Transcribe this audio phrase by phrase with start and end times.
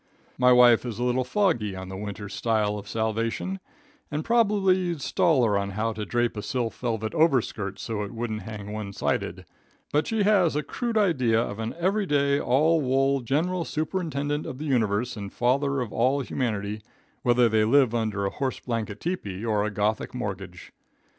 [0.35, 3.59] "My wife is a little foggy on the winter style of salvation,
[4.09, 8.11] and probably you'd stall her on how to drape a silk velvet overskirt so it
[8.11, 9.45] wouldn't hang one sided,
[9.93, 14.57] but she has a crude idea of an every day, all wool General Superintendent of
[14.57, 16.81] the Universe and Father of all Humanity,
[17.21, 20.73] whether they live under a horse blanket tepee or a Gothic mortgage.